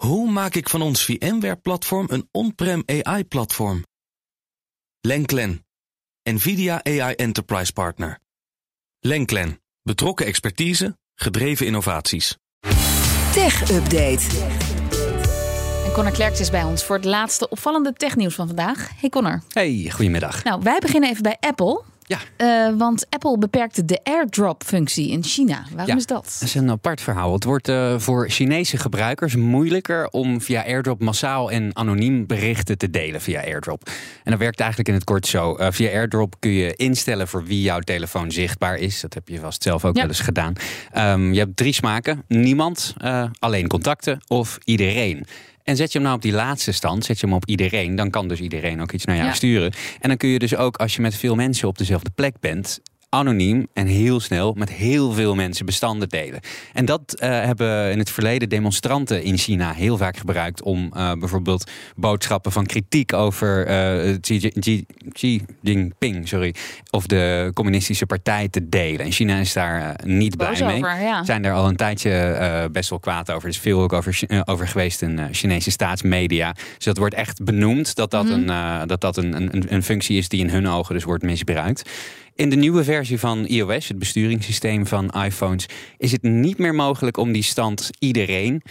Hoe 0.00 0.30
maak 0.30 0.54
ik 0.54 0.68
van 0.68 0.82
ons 0.82 1.04
VMware-platform 1.04 2.06
een 2.10 2.28
on-prem 2.30 2.82
AI-platform? 2.86 3.84
Lenklen, 5.00 5.66
NVIDIA 6.22 6.84
AI 6.84 7.14
Enterprise 7.14 7.72
Partner. 7.72 8.18
Lenklen, 9.00 9.60
betrokken 9.82 10.26
expertise, 10.26 10.98
gedreven 11.14 11.66
innovaties. 11.66 12.36
Tech 13.32 13.70
Update. 13.70 14.26
En 15.84 15.92
Connor 15.92 16.12
Klerks 16.12 16.40
is 16.40 16.50
bij 16.50 16.64
ons 16.64 16.84
voor 16.84 16.96
het 16.96 17.04
laatste 17.04 17.48
opvallende 17.48 17.92
technieuws 17.92 18.34
van 18.34 18.46
vandaag. 18.46 18.90
Hey 19.00 19.08
Connor. 19.08 19.42
Hey, 19.48 19.90
goedemiddag. 19.90 20.44
Nou, 20.44 20.62
wij 20.62 20.78
beginnen 20.78 21.10
even 21.10 21.22
bij 21.22 21.36
Apple. 21.40 21.82
Ja. 22.10 22.18
Uh, 22.70 22.78
want 22.78 23.06
Apple 23.10 23.38
beperkte 23.38 23.84
de 23.84 24.00
AirDrop-functie 24.04 25.10
in 25.10 25.24
China. 25.24 25.64
Waarom 25.70 25.86
Ja, 25.86 25.96
is 25.96 26.06
dat? 26.06 26.24
Dat 26.24 26.48
is 26.48 26.54
een 26.54 26.70
apart 26.70 27.00
verhaal. 27.00 27.32
Het 27.32 27.44
wordt 27.44 27.68
uh, 27.68 27.98
voor 27.98 28.28
Chinese 28.30 28.76
gebruikers 28.76 29.36
moeilijker 29.36 30.08
om 30.08 30.40
via 30.40 30.64
AirDrop 30.64 31.00
massaal 31.00 31.50
en 31.50 31.76
anoniem 31.76 32.26
berichten 32.26 32.78
te 32.78 32.90
delen 32.90 33.20
via 33.20 33.40
AirDrop. 33.40 33.90
En 34.24 34.30
dat 34.30 34.38
werkt 34.40 34.60
eigenlijk 34.60 34.88
in 34.88 34.94
het 34.94 35.04
kort 35.04 35.26
zo. 35.26 35.56
Uh, 35.58 35.66
via 35.70 35.90
AirDrop 35.90 36.34
kun 36.38 36.50
je 36.50 36.74
instellen 36.76 37.28
voor 37.28 37.44
wie 37.44 37.62
jouw 37.62 37.80
telefoon 37.80 38.30
zichtbaar 38.30 38.76
is. 38.76 39.00
Dat 39.00 39.14
heb 39.14 39.28
je 39.28 39.38
vast 39.40 39.62
zelf 39.62 39.84
ook 39.84 39.94
Ja. 39.94 40.00
wel 40.00 40.10
eens 40.10 40.20
gedaan. 40.20 40.52
Um, 40.96 41.32
je 41.32 41.38
hebt 41.38 41.56
drie 41.56 41.72
smaken: 41.72 42.24
niemand, 42.28 42.94
alleen 43.38 43.68
contacten 43.68 44.20
of 44.26 44.58
iedereen. 44.64 45.26
En 45.70 45.76
zet 45.76 45.92
je 45.92 45.98
hem 45.98 46.06
nou 46.06 46.16
op 46.16 46.22
die 46.22 46.32
laatste 46.32 46.72
stand, 46.72 47.04
zet 47.04 47.20
je 47.20 47.26
hem 47.26 47.34
op 47.34 47.46
iedereen, 47.46 47.94
dan 47.96 48.10
kan 48.10 48.28
dus 48.28 48.40
iedereen 48.40 48.80
ook 48.80 48.92
iets 48.92 49.04
naar 49.04 49.16
jou 49.16 49.28
Ja. 49.28 49.34
sturen. 49.34 49.72
En 50.00 50.08
dan 50.08 50.16
kun 50.16 50.28
je 50.28 50.38
dus 50.38 50.56
ook, 50.56 50.76
als 50.76 50.94
je 50.94 51.00
met 51.02 51.14
veel 51.14 51.34
mensen 51.34 51.68
op 51.68 51.78
dezelfde 51.78 52.10
plek 52.14 52.34
bent, 52.40 52.80
anoniem 53.10 53.66
en 53.72 53.86
heel 53.86 54.20
snel 54.20 54.52
met 54.52 54.70
heel 54.72 55.12
veel 55.12 55.34
mensen 55.34 55.66
bestanden 55.66 56.08
delen. 56.08 56.40
En 56.72 56.84
dat 56.84 57.00
uh, 57.14 57.28
hebben 57.28 57.90
in 57.92 57.98
het 57.98 58.10
verleden 58.10 58.48
demonstranten 58.48 59.22
in 59.22 59.38
China 59.38 59.72
heel 59.72 59.96
vaak 59.96 60.16
gebruikt 60.16 60.62
om 60.62 60.90
uh, 60.96 61.12
bijvoorbeeld 61.12 61.70
boodschappen 61.96 62.52
van 62.52 62.66
kritiek 62.66 63.12
over 63.12 63.68
uh, 64.06 64.16
Xi, 64.20 64.50
Xi, 64.60 64.84
Xi 65.12 65.42
Jinping 65.60 66.28
sorry, 66.28 66.54
of 66.90 67.06
de 67.06 67.50
communistische 67.54 68.06
partij 68.06 68.48
te 68.48 68.68
delen. 68.68 69.00
En 69.06 69.12
China 69.12 69.36
is 69.38 69.52
daar 69.52 69.96
niet 70.04 70.36
Boos 70.36 70.58
blij 70.58 70.80
mee. 70.80 71.02
ja. 71.02 71.24
Zijn 71.24 71.42
daar 71.42 71.54
al 71.54 71.68
een 71.68 71.76
tijdje 71.76 72.68
best 72.72 72.90
wel 72.90 72.98
kwaad 72.98 73.30
over. 73.30 73.42
Er 73.42 73.54
is 73.54 73.58
veel 73.58 73.80
ook 73.80 73.92
over, 73.92 74.20
over 74.44 74.68
geweest 74.68 75.02
in 75.02 75.28
Chinese 75.32 75.70
staatsmedia. 75.70 76.52
Dus 76.52 76.84
dat 76.84 76.96
wordt 76.96 77.14
echt 77.14 77.44
benoemd 77.44 77.94
dat 77.94 78.10
dat, 78.10 78.24
Mhm. 78.24 78.48
een, 78.48 78.88
dat, 78.88 79.00
dat 79.00 79.16
een, 79.16 79.32
een, 79.36 79.74
een 79.74 79.82
functie 79.82 80.18
is 80.18 80.28
die 80.28 80.40
in 80.40 80.50
hun 80.50 80.68
ogen 80.68 80.94
dus 80.94 81.04
wordt 81.04 81.22
misbruikt. 81.24 81.90
In 82.40 82.50
de 82.50 82.56
nieuwe 82.56 82.84
versie 82.84 83.18
van 83.18 83.46
iOS, 83.46 83.88
het 83.88 83.98
besturingssysteem 83.98 84.86
van 84.86 85.10
iPhones, 85.10 85.66
is 85.98 86.12
het 86.12 86.22
niet 86.22 86.58
meer 86.58 86.74
mogelijk 86.74 87.16
om 87.16 87.32
die 87.32 87.42
stand 87.42 87.90
iedereen 87.98 88.62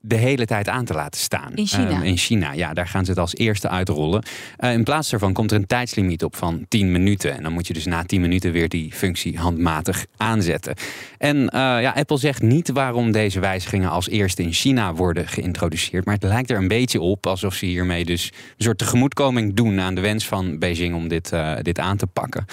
de 0.00 0.14
hele 0.14 0.46
tijd 0.46 0.68
aan 0.68 0.84
te 0.84 0.94
laten 0.94 1.20
staan. 1.20 1.54
In 1.54 1.66
China? 1.66 1.96
Um, 1.96 2.02
in 2.02 2.16
China, 2.16 2.52
ja, 2.52 2.74
daar 2.74 2.88
gaan 2.88 3.04
ze 3.04 3.10
het 3.10 3.20
als 3.20 3.34
eerste 3.34 3.68
uitrollen. 3.68 4.24
Uh, 4.58 4.72
in 4.72 4.84
plaats 4.84 5.10
daarvan 5.10 5.32
komt 5.32 5.50
er 5.50 5.56
een 5.56 5.66
tijdslimiet 5.66 6.24
op 6.24 6.36
van 6.36 6.64
10 6.68 6.92
minuten. 6.92 7.36
En 7.36 7.42
dan 7.42 7.52
moet 7.52 7.66
je 7.66 7.72
dus 7.72 7.84
na 7.84 8.02
10 8.02 8.20
minuten 8.20 8.52
weer 8.52 8.68
die 8.68 8.92
functie 8.92 9.38
handmatig 9.38 10.06
aanzetten. 10.16 10.74
En 11.18 11.36
uh, 11.36 11.50
ja, 11.52 11.92
Apple 11.96 12.18
zegt 12.18 12.42
niet 12.42 12.70
waarom 12.70 13.12
deze 13.12 13.40
wijzigingen 13.40 13.90
als 13.90 14.08
eerste 14.08 14.42
in 14.42 14.52
China 14.52 14.94
worden 14.94 15.28
geïntroduceerd. 15.28 16.04
Maar 16.04 16.14
het 16.14 16.22
lijkt 16.22 16.50
er 16.50 16.58
een 16.58 16.68
beetje 16.68 17.00
op 17.00 17.26
alsof 17.26 17.54
ze 17.54 17.66
hiermee 17.66 18.04
dus 18.04 18.32
een 18.56 18.64
soort 18.64 18.78
tegemoetkoming 18.78 19.54
doen 19.54 19.80
aan 19.80 19.94
de 19.94 20.00
wens 20.00 20.26
van 20.26 20.58
Beijing 20.58 20.94
om 20.94 21.08
dit, 21.08 21.32
uh, 21.32 21.56
dit 21.62 21.78
aan 21.78 21.96
te 21.96 22.06
pakken. 22.06 22.44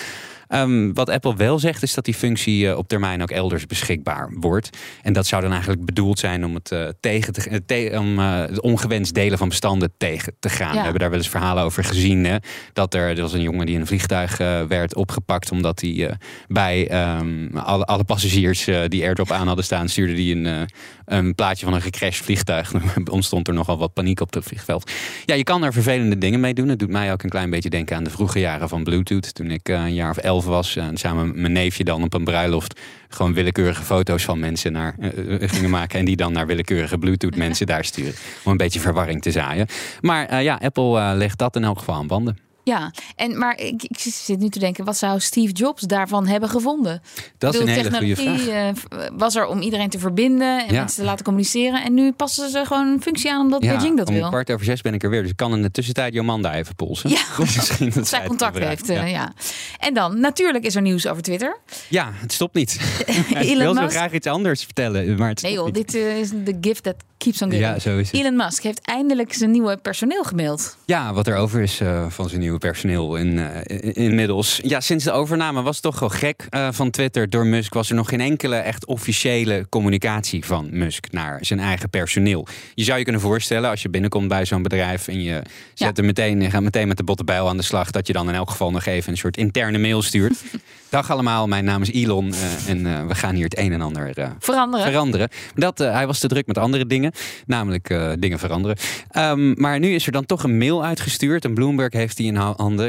Um, 0.54 0.94
wat 0.94 1.10
Apple 1.10 1.36
wel 1.36 1.60
zegt 1.60 1.84
is 1.84 1.94
dat 1.94 2.06
die 2.06 2.14
functie 2.14 2.66
uh, 2.66 2.78
op 2.78 2.88
termijn 2.88 3.22
ook 3.22 3.32
elders 3.32 3.66
beschikbaar 3.66 4.30
wordt. 4.34 4.78
En 5.02 5.14
dat 5.14 5.28
zou 5.28 5.42
dan 5.42 5.52
eigenlijk 5.52 5.86
bedoeld 5.86 6.20
zijn 6.20 6.46
om 6.46 6.54
het, 6.54 6.72
uh, 6.72 6.88
tegen 7.00 7.34
te, 7.34 7.66
te, 7.66 7.96
om, 8.00 8.20
uh, 8.20 8.40
het 8.40 8.62
ongewenst 8.62 9.14
delen 9.14 9.38
van 9.38 9.50
bestanden 9.50 9.92
tegen 9.98 10.34
te 10.40 10.50
gaan. 10.50 10.68
Ja. 10.68 10.74
We 10.74 10.82
hebben 10.82 11.00
daar 11.00 11.10
wel 11.10 11.20
eens 11.20 11.30
verhalen 11.30 11.64
over 11.64 11.84
gezien. 11.84 12.26
Hè? 12.26 12.38
Dat 12.74 12.94
er, 12.94 13.10
er 13.10 13.22
was 13.22 13.34
een 13.34 13.42
jongen 13.42 13.66
die 13.66 13.76
in 13.76 13.82
een 13.82 13.88
vliegtuig 13.88 14.40
uh, 14.40 14.62
werd 14.64 14.96
opgepakt 14.96 15.52
omdat 15.52 15.82
hij 15.82 16.18
bij 16.48 17.08
um, 17.18 17.58
alle, 17.58 17.86
alle, 17.86 18.04
passagiers 18.04 18.66
die 18.88 19.04
AirDrop 19.04 19.32
aan 19.32 19.48
hadden 19.48 19.66
staan, 19.66 19.90
stuurde 19.90 20.14
hij 20.14 20.32
een, 20.32 20.68
een 21.06 21.36
plaatje 21.36 21.66
van 21.66 21.74
een 21.74 21.82
gecrashed 21.82 22.26
vliegtuig. 22.26 22.74
Ontstond 23.10 23.48
er 23.48 23.54
nogal 23.54 23.78
wat 23.78 23.94
paniek 23.94 24.20
op 24.20 24.34
het 24.34 24.46
vliegveld. 24.46 24.92
Ja, 25.26 25.36
je 25.36 25.44
kan 25.44 25.64
er 25.64 25.74
vervelende 25.74 26.18
dingen 26.18 26.40
mee 26.40 26.54
doen. 26.54 26.68
Het 26.68 26.80
doet 26.80 26.90
mij 26.90 27.12
ook 27.12 27.24
een 27.24 27.30
klein 27.30 27.50
beetje 27.50 27.70
denken 27.70 27.96
aan 27.96 28.04
de 28.04 28.10
vroege 28.10 28.40
jaren 28.40 28.70
van 28.70 28.84
Bluetooth. 28.84 29.34
Toen 29.34 29.52
ik 29.52 29.68
een 29.68 29.94
jaar 29.94 30.10
of 30.10 30.18
elf 30.18 30.41
was 30.46 30.76
en 30.76 30.98
samen 30.98 31.28
met 31.28 31.36
mijn 31.36 31.54
neefje 31.54 31.84
dan 31.84 32.04
op 32.04 32.14
een 32.14 32.24
bruiloft 32.24 32.80
gewoon 33.10 33.34
willekeurige 33.34 33.84
foto's 33.84 34.24
van 34.24 34.40
mensen 34.40 34.72
naar, 34.72 34.96
uh, 35.00 35.50
gingen 35.50 35.70
maken 35.80 36.00
en 36.00 36.06
die 36.06 36.16
dan 36.16 36.34
naar 36.34 36.48
willekeurige 36.48 36.98
Bluetooth 36.98 37.36
mensen 37.36 37.66
daar 37.66 37.86
sturen. 37.86 38.14
Om 38.44 38.52
een 38.52 38.58
beetje 38.58 38.80
verwarring 38.80 39.22
te 39.22 39.32
zaaien. 39.32 39.68
Maar 40.02 40.34
uh, 40.34 40.44
ja, 40.44 40.60
Apple 40.62 41.16
legt 41.16 41.38
dat 41.38 41.56
in 41.56 41.64
elk 41.64 41.78
geval 41.78 41.96
aan 41.96 42.08
banden. 42.08 42.38
Ja, 42.64 42.92
en, 43.16 43.38
maar 43.38 43.60
ik, 43.60 43.84
ik, 43.84 43.98
zit 43.98 44.40
nu 44.40 44.50
te 44.50 44.60
denken, 44.60 44.86
wat 44.86 44.98
zou 44.98 45.20
Steve 45.20 45.52
Jobs 45.54 45.82
daarvan 45.82 46.28
hebben 46.28 46.50
gevonden? 46.50 47.02
Dat 47.38 47.54
is 47.54 47.60
een 47.60 47.68
hele 47.68 47.92
goede 47.92 48.16
vraag. 48.16 48.48
Uh, 48.48 48.70
was 49.14 49.36
er 49.36 49.46
om 49.46 49.62
iedereen 49.62 49.90
te 49.90 50.00
verbinden 50.00 50.68
en 50.68 50.74
ja. 50.74 50.80
mensen 50.80 51.00
te 51.00 51.06
laten 51.06 51.26
communiceren. 51.26 51.84
En 51.84 51.94
nu 51.94 52.12
passen 52.12 52.50
ze 52.50 52.66
gewoon 52.66 52.88
een 52.88 53.02
functie 53.02 53.32
aan 53.32 53.42
omdat 53.42 53.64
ja, 53.64 53.76
Beijing 53.76 53.98
dat 53.98 54.08
om 54.08 54.14
wil. 54.14 54.28
kwart 54.28 54.52
over 54.52 54.66
zes 54.66 54.82
ben 54.82 54.94
ik 54.94 55.04
er 55.04 55.10
weer. 55.10 55.22
Dus 55.22 55.32
ik 55.32 55.38
kan 55.38 55.54
in 55.54 55.62
de 55.62 55.72
tussentijd 55.72 56.14
Jomanda 56.14 56.54
even 56.54 56.76
polsen. 56.76 57.10
Ja, 57.10 57.22
Misschien 57.40 57.90
dat 57.90 58.08
zij 58.08 58.28
contact 58.28 58.60
heeft. 58.60 58.88
Ja. 58.88 59.04
Uh, 59.04 59.12
ja. 59.12 59.34
En 59.80 59.94
dan, 59.94 60.20
natuurlijk 60.20 60.66
is 60.66 60.76
er 60.76 60.82
nieuws 60.82 61.08
over 61.08 61.24
Twitter. 61.24 61.58
Ja, 61.88 62.12
het 62.14 62.34
stopt 62.34 62.54
niet. 62.54 62.72
ik 63.40 63.58
wil 63.58 63.74
zo 63.74 63.88
graag 63.88 64.12
iets 64.12 64.28
anders 64.28 64.64
vertellen, 64.64 65.18
maar 65.18 65.30
het 65.30 65.42
Nee 65.42 65.54
joh, 65.54 65.72
dit 65.72 65.96
uh, 65.96 66.20
is 66.20 66.30
de 66.30 66.58
gift 66.62 66.84
that 66.84 66.96
keeps 67.18 67.42
on 67.42 67.52
giving. 67.52 67.70
Ja, 67.70 67.80
zo 67.80 67.98
is 67.98 68.12
het. 68.12 68.20
Elon 68.20 68.36
Musk 68.36 68.64
heeft 68.64 68.82
eindelijk 68.82 69.34
zijn 69.34 69.52
nieuwe 69.52 69.78
personeel 69.78 70.24
gemaild. 70.24 70.78
Ja, 70.86 71.14
wat 71.14 71.28
er 71.28 71.36
over 71.36 71.62
is 71.62 71.80
uh, 71.80 72.06
van 72.10 72.30
zijn 72.30 72.42
nieuwe 72.42 72.51
personeel 72.58 73.16
in, 73.16 73.38
uh, 73.38 73.46
in, 73.64 73.94
inmiddels. 73.94 74.60
Ja, 74.64 74.80
sinds 74.80 75.04
de 75.04 75.12
overname 75.12 75.62
was 75.62 75.74
het 75.74 75.84
toch 75.84 76.00
wel 76.00 76.10
gek 76.10 76.48
uh, 76.50 76.68
van 76.72 76.90
Twitter 76.90 77.30
door 77.30 77.46
Musk. 77.46 77.74
Was 77.74 77.90
er 77.90 77.96
nog 77.96 78.10
geen 78.10 78.22
enkele 78.22 78.56
echt 78.56 78.86
officiële 78.86 79.66
communicatie 79.70 80.46
van 80.46 80.68
Musk 80.72 81.12
naar 81.12 81.38
zijn 81.42 81.60
eigen 81.60 81.90
personeel. 81.90 82.48
Je 82.74 82.84
zou 82.84 82.98
je 82.98 83.04
kunnen 83.04 83.22
voorstellen 83.22 83.70
als 83.70 83.82
je 83.82 83.90
binnenkomt 83.90 84.28
bij 84.28 84.46
zo'n 84.46 84.62
bedrijf 84.62 85.08
en 85.08 85.22
je 85.22 85.42
zet 85.74 85.88
ja. 85.88 85.92
er 85.94 86.06
meteen, 86.06 86.42
je 86.42 86.50
gaat 86.50 86.62
meteen 86.62 86.88
met 86.88 86.98
de 86.98 87.04
bottebijl 87.04 87.50
aan 87.50 87.58
de 87.58 87.64
slag, 87.64 87.92
dat 87.92 88.08
je 88.08 88.14
dan 88.14 88.30
in 88.30 88.36
elk 88.36 88.50
geval 88.50 88.72
nog 88.72 88.86
even 88.86 89.12
een 89.12 89.18
soort 89.18 89.38
interne 89.38 89.78
mail 89.78 90.02
stuurt. 90.02 90.42
Dag 90.90 91.12
allemaal, 91.12 91.48
mijn 91.48 91.66
naam 91.66 91.82
is 91.82 91.92
Elon 91.92 92.28
uh, 92.28 92.70
en 92.70 92.86
uh, 92.86 93.08
we 93.08 93.16
gaan 93.16 93.36
hier 93.36 93.44
het 93.44 93.58
een 93.58 93.74
en 93.74 93.82
ander 93.82 94.20
uh, 94.20 94.30
veranderen. 94.40 94.86
veranderen. 94.86 95.30
Dat, 95.56 95.78
hij 95.78 96.08
was 96.08 96.20
te 96.20 96.28
druk 96.28 96.48
met 96.48 96.58
andere 96.58 96.86
dingen, 96.86 97.12
namelijk 97.46 97.96
dingen 98.20 98.40
veranderen. 98.40 98.78
Um, 99.18 99.54
maar 99.58 99.80
nu 99.80 99.94
is 99.94 100.06
er 100.06 100.12
dan 100.12 100.26
toch 100.26 100.44
een 100.44 100.58
mail 100.58 100.86
uitgestuurd 100.86 101.46
en 101.46 101.54
Bloomberg 101.54 101.94
heeft 101.94 102.18
die 102.18 102.28
in 102.28 102.36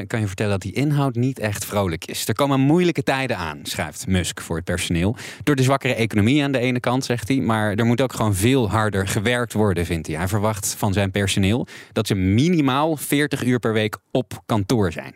kan 0.07 0.21
je 0.21 0.27
vertellen 0.27 0.53
dat 0.53 0.61
die 0.61 0.73
inhoud 0.73 1.15
niet 1.15 1.39
echt 1.39 1.65
vrolijk 1.65 2.05
is. 2.05 2.29
Er 2.29 2.35
komen 2.35 2.61
moeilijke 2.61 3.03
tijden 3.03 3.37
aan, 3.37 3.61
schrijft 3.63 4.07
Musk 4.07 4.41
voor 4.41 4.57
het 4.57 4.65
personeel. 4.65 5.17
Door 5.43 5.57
de 5.57 5.63
zwakkere 5.63 5.95
economie 5.95 6.43
aan 6.43 6.53
de 6.53 6.59
ene 6.59 6.81
kant, 6.81 7.05
zegt 7.05 7.29
hij. 7.29 7.37
Maar 7.37 7.75
er 7.75 7.87
moet 7.87 8.01
ook 8.01 8.13
gewoon 8.13 8.35
veel 8.35 8.71
harder 8.71 9.09
gewerkt 9.09 9.53
worden, 9.53 9.87
vindt 9.87 10.07
hij. 10.07 10.17
Hij 10.17 10.29
verwacht 10.29 10.75
van 10.79 10.93
zijn 10.93 11.11
personeel 11.11 11.67
dat 11.93 12.07
ze 12.07 12.15
minimaal 12.15 12.97
40 12.97 13.45
uur 13.45 13.59
per 13.59 13.73
week 13.73 13.99
op 14.11 14.43
kantoor 14.47 14.93
zijn. 14.93 15.15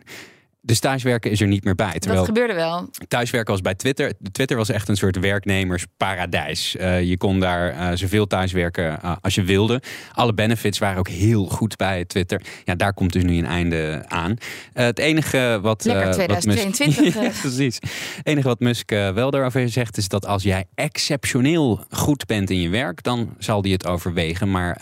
Dus 0.67 0.79
thuiswerken 0.79 1.31
is 1.31 1.41
er 1.41 1.47
niet 1.47 1.65
meer 1.65 1.75
bij. 1.75 1.93
Terwijl 1.93 2.17
dat 2.17 2.27
gebeurde 2.27 2.55
wel. 2.55 2.91
Thuiswerken 3.09 3.53
was 3.53 3.63
bij 3.63 3.75
Twitter. 3.75 4.13
Twitter 4.33 4.57
was 4.57 4.69
echt 4.69 4.89
een 4.89 4.97
soort 4.97 5.19
werknemersparadijs. 5.19 6.77
Uh, 6.77 7.03
je 7.03 7.17
kon 7.17 7.41
daar 7.41 7.73
uh, 7.73 7.89
zoveel 7.95 8.27
thuiswerken 8.27 8.99
uh, 9.05 9.17
als 9.21 9.35
je 9.35 9.43
wilde. 9.43 9.83
Alle 10.13 10.35
benefits 10.35 10.79
waren 10.79 10.99
ook 10.99 11.09
heel 11.09 11.47
goed 11.47 11.77
bij 11.77 12.05
Twitter. 12.05 12.43
Ja, 12.65 12.75
daar 12.75 12.95
komt 12.95 13.13
dus 13.13 13.23
nu 13.23 13.39
een 13.39 13.47
einde 13.47 14.05
aan. 14.09 14.37
het 14.73 14.99
enige 14.99 15.59
wat. 15.63 15.85
Lekker 15.85 16.13
2022. 16.13 16.97
Wat 16.97 17.05
Musk, 17.05 17.35
ja, 17.35 17.41
precies. 17.41 17.75
Het 18.17 18.27
enige 18.27 18.49
wat 18.49 18.61
Musk 18.61 18.91
wel 18.91 19.31
daarover 19.31 19.69
zegt 19.69 19.97
is 19.97 20.09
dat 20.09 20.27
als 20.27 20.43
jij 20.43 20.65
exceptioneel 20.75 21.85
goed 21.91 22.27
bent 22.27 22.51
in 22.51 22.61
je 22.61 22.69
werk, 22.69 23.03
dan 23.03 23.35
zal 23.39 23.63
hij 23.63 23.71
het 23.71 23.87
overwegen. 23.87 24.51
Maar 24.51 24.79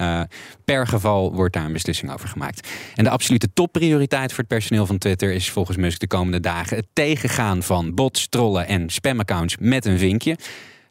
per 0.65 0.87
geval 0.87 1.35
wordt 1.35 1.55
daar 1.55 1.65
een 1.65 1.73
beslissing 1.73 2.13
over 2.13 2.29
gemaakt. 2.29 2.69
En 2.95 3.05
de 3.05 3.11
absolute 3.11 3.53
topprioriteit 3.53 4.31
voor 4.31 4.39
het 4.39 4.49
personeel 4.49 4.87
van 4.87 4.99
Twitter 4.99 5.33
is 5.33 5.51
volgens 5.51 5.74
Musk 5.77 6.01
de 6.01 6.07
komende 6.07 6.41
dagen 6.41 6.77
het 6.77 6.87
tegengaan 6.93 7.63
van 7.63 7.95
bots, 7.95 8.29
trollen 8.29 8.67
en 8.67 8.91
spamaccounts 8.91 9.57
met 9.61 9.85
een 9.85 9.99
vinkje. 9.99 10.37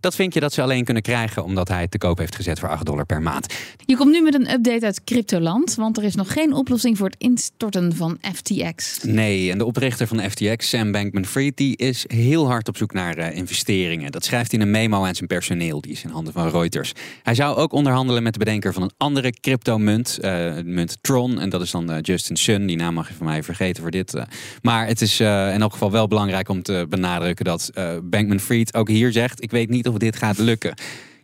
Dat 0.03 0.15
vinkje 0.15 0.39
dat 0.39 0.53
ze 0.53 0.61
alleen 0.61 0.83
kunnen 0.83 1.03
krijgen 1.03 1.43
omdat 1.43 1.67
hij 1.67 1.81
het 1.81 1.91
te 1.91 1.97
koop 1.97 2.17
heeft 2.17 2.35
gezet 2.35 2.59
voor 2.59 2.69
8 2.69 2.85
dollar 2.85 3.05
per 3.05 3.21
maand. 3.21 3.53
Je 3.85 3.97
komt 3.97 4.11
nu 4.11 4.21
met 4.21 4.33
een 4.33 4.51
update 4.51 4.85
uit 4.85 5.03
Cryptoland, 5.03 5.75
want 5.75 5.97
er 5.97 6.03
is 6.03 6.15
nog 6.15 6.33
geen 6.33 6.53
oplossing 6.53 6.97
voor 6.97 7.05
het 7.05 7.15
instorten 7.17 7.95
van 7.95 8.17
FTX. 8.33 9.03
Nee, 9.03 9.51
en 9.51 9.57
de 9.57 9.65
oprichter 9.65 10.07
van 10.07 10.19
FTX, 10.29 10.69
Sam 10.69 10.91
Bankman-Fried, 10.91 11.57
die 11.57 11.77
is 11.77 12.05
heel 12.07 12.47
hard 12.47 12.67
op 12.67 12.77
zoek 12.77 12.93
naar 12.93 13.17
uh, 13.17 13.35
investeringen. 13.35 14.11
Dat 14.11 14.25
schrijft 14.25 14.51
hij 14.51 14.59
in 14.59 14.65
een 14.65 14.71
memo 14.71 15.03
aan 15.03 15.15
zijn 15.15 15.27
personeel, 15.27 15.81
die 15.81 15.91
is 15.91 16.03
in 16.03 16.09
handen 16.09 16.33
van 16.33 16.49
Reuters. 16.49 16.93
Hij 17.21 17.35
zou 17.35 17.55
ook 17.55 17.73
onderhandelen 17.73 18.23
met 18.23 18.33
de 18.33 18.39
bedenker 18.39 18.73
van 18.73 18.81
een 18.81 18.93
andere 18.97 19.31
cryptomunt, 19.31 20.19
uh, 20.21 20.53
munt 20.63 20.97
Tron, 21.01 21.39
en 21.39 21.49
dat 21.49 21.61
is 21.61 21.71
dan 21.71 21.91
uh, 21.91 21.97
Justin 22.01 22.35
Sun. 22.35 22.65
Die 22.65 22.77
naam 22.77 22.93
mag 22.93 23.07
je 23.07 23.13
van 23.13 23.25
mij 23.25 23.43
vergeten 23.43 23.81
voor 23.81 23.91
dit. 23.91 24.23
maar 24.61 24.87
het 24.87 25.01
is 25.01 25.19
in 25.19 25.61
elk 25.61 25.71
geval 25.71 25.91
wel 25.91 26.07
belangrijk 26.07 26.49
om 26.49 26.63
te 26.63 26.85
benadrukken 26.89 27.45
dat 27.45 27.71
Bankman-Fried 28.03 28.73
ook 28.73 28.87
hier 28.87 29.11
zegt: 29.11 29.43
ik 29.43 29.51
weet 29.51 29.69
niet 29.69 29.87
of 29.87 29.92
dit 29.99 30.15
gaat 30.15 30.37
lukken. 30.37 30.73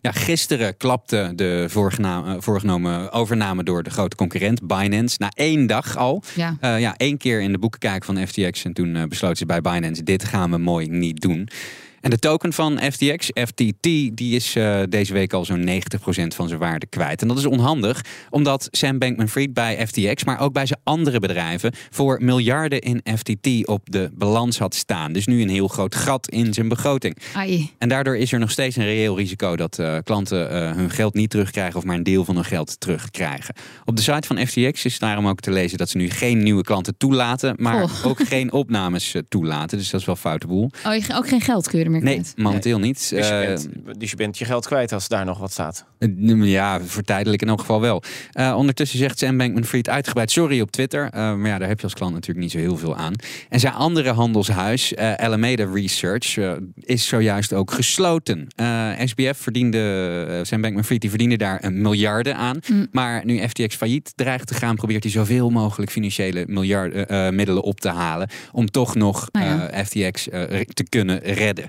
Ja, 0.02 0.12
gisteren 0.12 0.78
klapte 0.78 1.32
de 1.36 1.66
voorgena- 1.68 2.40
voorgenomen 2.40 3.12
overname 3.12 3.64
door 3.64 3.84
de 3.84 3.90
grote 3.90 4.16
concurrent 4.16 4.68
Binance. 4.68 5.16
Na 5.20 5.32
één 5.34 5.68
dag 5.68 5.98
al. 5.98 6.24
Ja. 6.36 6.58
Uh, 6.62 6.80
ja, 6.80 6.98
één 6.98 7.18
keer 7.18 7.42
in 7.42 7.52
de 7.52 7.58
boeken 7.58 7.80
kijken 7.80 8.06
van 8.16 8.28
FTX. 8.28 8.64
En 8.66 8.74
toen 8.74 8.96
uh, 8.96 9.04
besloot 9.04 9.38
ze 9.38 9.46
bij 9.46 9.62
Binance: 9.62 10.04
dit 10.04 10.24
gaan 10.24 10.52
we 10.52 10.58
mooi 10.58 10.88
niet 10.88 11.22
doen. 11.22 11.50
En 12.02 12.10
de 12.10 12.20
token 12.20 12.54
van 12.54 12.80
FTX, 12.92 13.30
FTT, 13.34 13.82
die 13.82 14.36
is 14.36 14.56
uh, 14.56 14.82
deze 14.90 15.14
week 15.14 15.34
al 15.34 15.46
zo'n 15.46 15.68
90% 15.68 15.72
van 16.36 16.48
zijn 16.48 16.60
waarde 16.60 16.86
kwijt. 16.86 17.22
En 17.22 17.28
dat 17.28 17.38
is 17.38 17.46
onhandig, 17.46 18.02
omdat 18.30 18.68
Sam 18.72 18.98
Bankman-Fried 19.00 19.54
bij 19.54 19.88
FTX, 19.88 20.24
maar 20.24 20.40
ook 20.40 20.54
bij 20.54 20.66
zijn 20.66 20.80
andere 20.84 21.20
bedrijven, 21.20 21.74
voor 21.90 22.18
miljarden 22.24 22.80
in 22.82 23.02
FTT 23.18 23.68
op 23.68 23.82
de 23.92 24.10
balans 24.14 24.58
had 24.60 24.76
staan. 24.76 25.12
Dus 25.14 25.26
nu 25.26 25.42
een 25.42 25.50
heel 25.50 25.68
groot 25.68 25.96
gat 25.96 26.30
in 26.30 26.54
zijn 26.54 26.68
begroting. 26.68 27.18
Ai. 27.34 27.70
En 27.78 27.90
daardoor 27.90 28.18
is 28.18 28.32
er 28.32 28.40
nog 28.40 28.52
steeds 28.52 28.76
een 28.76 28.84
reëel 28.84 29.18
risico 29.18 29.56
dat 29.56 29.80
uh, 29.80 29.98
klanten 30.04 30.54
uh, 30.54 30.72
hun 30.76 30.90
geld 30.90 31.14
niet 31.14 31.30
terugkrijgen 31.30 31.78
of 31.78 31.84
maar 31.86 31.96
een 31.96 32.04
deel 32.04 32.26
van 32.26 32.36
hun 32.36 32.46
geld 32.46 32.80
terugkrijgen. 32.80 33.56
Op 33.86 33.96
de 33.96 34.02
site 34.02 34.28
van 34.28 34.48
FTX 34.48 34.86
is 34.86 35.00
daarom 35.00 35.28
ook 35.28 35.40
te 35.40 35.52
lezen 35.52 35.78
dat 35.78 35.90
ze 35.90 35.98
nu 35.98 36.10
geen 36.10 36.44
nieuwe 36.44 36.64
klanten 36.64 36.98
toelaten, 36.98 37.54
maar 37.58 37.84
Oh. 37.84 38.06
ook 38.06 38.20
geen 38.28 38.52
opnames 38.52 39.16
toelaten. 39.30 39.78
Dus 39.78 39.90
dat 39.90 40.00
is 40.00 40.06
wel 40.06 40.16
foute 40.16 40.48
boel. 40.48 40.72
Oh, 40.86 41.18
ook 41.18 41.28
geen 41.28 41.42
geld 41.42 41.68
kun 41.70 41.80
je 41.80 41.89
er 41.94 42.02
meer 42.02 42.16
Nee, 42.16 42.22
momenteel 42.36 42.80
niet. 42.80 43.10
Dus 43.10 43.28
je, 43.28 43.34
Eh, 43.34 43.48
bent, 43.48 43.70
dus 44.00 44.10
je 44.10 44.16
bent 44.16 44.38
je 44.38 44.46
geld 44.46 44.66
kwijt 44.68 44.94
als 44.94 45.08
daar 45.08 45.26
nog 45.26 45.38
wat 45.38 45.52
staat. 45.52 45.86
Uh, 46.00 46.44
Ja, 46.50 46.82
voor 46.82 47.04
tijdelijk 47.04 47.42
in 47.42 47.48
elk 47.48 47.60
geval 47.60 47.82
wel. 47.82 48.04
Uh, 48.34 48.56
ondertussen 48.58 49.00
zegt 49.00 49.20
Sam 49.20 49.38
Bankman-Fried 49.38 49.90
uitgebreid 49.90 50.32
sorry 50.32 50.62
op 50.62 50.72
Twitter. 50.72 51.06
Uh, 51.06 51.12
maar 51.12 51.48
ja, 51.48 51.58
daar 51.58 51.68
heb 51.68 51.78
je 51.78 51.84
als 51.84 51.94
klant 51.94 52.14
natuurlijk 52.14 52.40
niet 52.40 52.52
zo 52.52 52.58
heel 52.58 52.78
veel 52.78 52.96
aan. 52.96 53.14
En 53.50 53.60
zijn 53.60 53.74
andere 53.74 54.12
handelshuis, 54.12 54.94
uh, 54.94 55.14
Alameda 55.14 55.66
Research, 55.74 56.36
uh, 56.38 56.52
is 56.76 57.08
zojuist 57.08 57.54
ook 57.54 57.72
gesloten. 57.72 58.48
Uh, 58.56 58.90
SBF 59.06 59.38
verdiende, 59.38 60.26
uh, 60.30 60.40
Sam 60.44 60.62
Bankman-Fried, 60.62 61.02
die 61.02 61.10
verdiende 61.10 61.38
daar 61.38 61.64
een 61.64 61.82
miljarden 61.82 62.36
aan. 62.36 62.60
Mm. 62.68 62.88
Maar 62.92 63.26
nu 63.26 63.48
FTX 63.48 63.76
failliet 63.76 64.12
dreigt 64.16 64.48
te 64.48 64.54
gaan, 64.54 64.76
probeert 64.76 65.04
hij 65.04 65.12
zoveel 65.12 65.50
mogelijk 65.50 65.92
financiële 65.92 66.44
miljarden, 66.48 67.14
uh, 67.14 67.30
middelen 67.30 67.64
op 67.64 67.80
te 67.80 67.90
halen. 67.90 68.30
Om 68.52 68.72
toch 68.72 68.96
nog 68.96 69.28
Nou 69.32 69.46
ja. 69.46 69.84
FTX 69.86 70.28
uh, 70.28 70.44
te 70.74 70.84
kunnen 70.90 71.20
redden. 71.20 71.66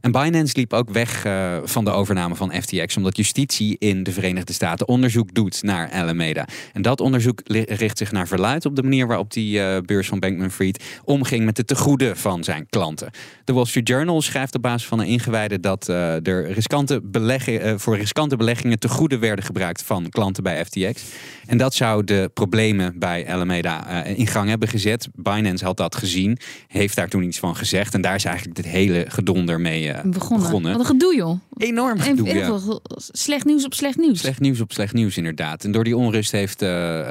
En 0.00 0.12
Binance 0.12 0.56
liep 0.56 0.72
ook 0.72 0.90
weg 0.90 1.26
uh, 1.26 1.56
van 1.64 1.84
de 1.84 1.90
overname 1.90 2.34
van 2.34 2.52
FTX, 2.52 2.96
omdat 2.96 3.16
justitie 3.16 3.76
in 3.78 4.02
de 4.02 4.12
Verenigde 4.12 4.52
Staten 4.52 4.88
onderzoek 4.88 5.34
doet 5.34 5.62
naar 5.62 5.90
Alameda. 5.90 6.46
En 6.72 6.82
dat 6.82 7.00
onderzoek 7.00 7.40
richt 7.66 7.98
zich 7.98 8.12
naar 8.12 8.28
verluid 8.28 8.66
op 8.66 8.76
de 8.76 8.82
manier 8.82 9.06
waarop 9.06 9.32
die 9.32 9.58
uh, 9.58 9.76
beurs 9.84 10.08
van 10.08 10.18
Bankman-Fried 10.18 10.84
omging 11.04 11.44
met 11.44 11.56
de 11.56 11.64
tegoeden 11.64 12.16
van 12.16 12.44
zijn 12.44 12.66
klanten. 12.70 13.10
De 13.44 13.52
Wall 13.52 13.64
Street 13.64 13.88
Journal 13.88 14.22
schrijft 14.22 14.54
op 14.54 14.62
basis 14.62 14.88
van 14.88 15.00
een 15.00 15.06
ingewijde 15.06 15.60
dat 15.60 15.88
uh, 15.88 16.26
er 16.26 16.52
riskante 16.52 17.00
beleggen, 17.04 17.80
voor 17.80 17.96
riskante 17.96 18.36
beleggingen 18.36 18.78
tegoeden 18.78 19.20
werden 19.20 19.44
gebruikt 19.44 19.82
van 19.82 20.08
klanten 20.08 20.42
bij 20.42 20.64
FTX. 20.64 21.02
En 21.46 21.58
dat 21.58 21.74
zou 21.74 22.04
de 22.04 22.30
problemen 22.34 22.98
bij 22.98 23.28
Alameda 23.28 24.04
in 24.04 24.26
gang 24.26 24.48
hebben 24.48 24.68
gezet. 24.68 25.08
Binance 25.14 25.64
had 25.64 25.76
dat 25.76 25.96
gezien, 25.96 26.38
heeft 26.66 26.96
daar 26.96 27.08
toen 27.08 27.22
iets 27.22 27.38
van 27.38 27.56
gezegd. 27.56 27.94
En 27.94 28.00
daar 28.00 28.14
is 28.14 28.24
eigenlijk 28.24 28.56
dit 28.56 28.66
hele 28.66 29.04
gedonder 29.08 29.60
mee 29.60 29.87
uh, 29.88 30.02
begonnen. 30.02 30.46
begonnen. 30.46 30.72
Wat 30.72 30.80
een 30.80 30.86
gedoe, 30.86 31.14
joh. 31.14 31.40
Enorm 31.56 31.98
gedoe, 31.98 32.28
en, 32.28 32.36
ja. 32.36 32.58
Slecht 32.96 33.44
nieuws 33.44 33.64
op 33.64 33.74
slecht 33.74 33.96
nieuws. 33.96 34.18
Slecht 34.18 34.40
nieuws 34.40 34.60
op 34.60 34.72
slecht 34.72 34.92
nieuws, 34.92 35.16
inderdaad. 35.16 35.64
En 35.64 35.72
door 35.72 35.84
die 35.84 35.96
onrust 35.96 36.32
heeft 36.32 36.62
uh, 36.62 36.68
uh, 36.68 37.04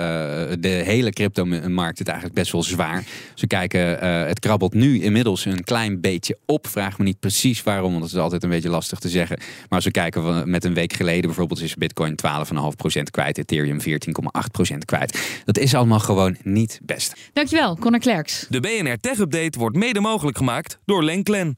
de 0.60 0.68
hele 0.68 1.10
crypto-markt 1.10 2.00
het 2.00 2.08
eigenlijk 2.08 2.38
best 2.38 2.52
wel 2.52 2.64
zwaar. 2.64 3.04
Ze 3.34 3.48
kijken, 3.48 4.04
uh, 4.04 4.26
het 4.26 4.40
krabbelt 4.40 4.74
nu 4.74 5.02
inmiddels 5.02 5.46
een 5.46 5.64
klein 5.64 6.02
beetje 6.02 6.38
op. 6.46 6.68
Vraag 6.68 6.98
me 6.98 7.04
niet 7.04 7.20
precies 7.20 7.64
waarom, 7.64 7.90
want 7.90 8.02
dat 8.02 8.12
is 8.12 8.18
altijd 8.18 8.44
een 8.44 8.50
beetje 8.50 8.70
lastig 8.70 9.00
te 9.00 9.10
zeggen. 9.10 9.38
Maar 9.38 9.68
als 9.70 9.86
we 9.86 9.92
kijken 9.92 10.50
met 10.50 10.64
een 10.64 10.74
week 10.74 10.94
geleden 10.94 11.22
bijvoorbeeld, 11.22 11.62
is 11.62 11.76
Bitcoin 11.76 12.16
12,5% 12.26 13.02
kwijt, 13.12 13.38
Ethereum 13.38 13.80
14,8% 13.82 14.78
kwijt. 14.86 15.42
Dat 15.46 15.58
is 15.58 15.76
allemaal 15.76 16.00
gewoon 16.00 16.38
niet 16.44 16.80
best. 16.84 17.16
Dankjewel, 17.34 17.78
Connor 17.78 18.00
Klerks. 18.00 18.46
De 18.50 18.60
BNR 18.60 19.00
Tech 19.00 19.20
Update 19.20 19.60
wordt 19.60 19.76
mede 19.76 20.00
mogelijk 20.00 20.38
gemaakt 20.38 20.80
door 20.86 21.04
Lenklen. 21.04 21.58